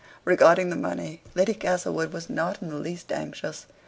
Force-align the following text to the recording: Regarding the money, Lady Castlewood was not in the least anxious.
Regarding 0.25 0.71
the 0.71 0.75
money, 0.75 1.21
Lady 1.35 1.53
Castlewood 1.53 2.11
was 2.11 2.27
not 2.27 2.59
in 2.59 2.69
the 2.69 2.77
least 2.77 3.11
anxious. 3.11 3.67